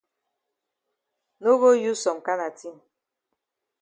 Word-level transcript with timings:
No 1.41 1.59
go 1.61 1.69
use 1.87 1.99
some 2.03 2.19
kana 2.25 2.47
tin. 2.57 2.75